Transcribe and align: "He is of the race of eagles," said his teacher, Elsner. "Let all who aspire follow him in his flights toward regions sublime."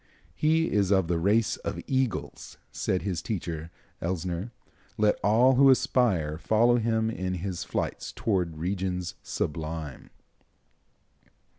"He 0.33 0.71
is 0.71 0.89
of 0.91 1.07
the 1.07 1.19
race 1.19 1.57
of 1.57 1.79
eagles," 1.85 2.57
said 2.71 3.03
his 3.03 3.21
teacher, 3.21 3.69
Elsner. 4.01 4.49
"Let 4.97 5.19
all 5.23 5.57
who 5.57 5.69
aspire 5.69 6.39
follow 6.39 6.77
him 6.77 7.11
in 7.11 7.35
his 7.35 7.63
flights 7.63 8.11
toward 8.11 8.57
regions 8.57 9.13
sublime." 9.21 10.09